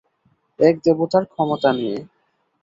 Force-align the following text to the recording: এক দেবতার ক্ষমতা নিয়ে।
এক 0.59 0.75
দেবতার 0.85 1.23
ক্ষমতা 1.25 1.69
নিয়ে। 1.73 1.97